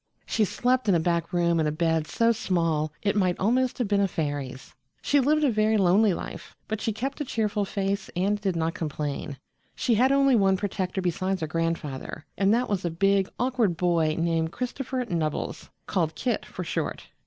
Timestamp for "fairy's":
4.07-4.73